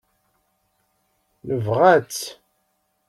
Nebɣa-tt. 1.47 2.23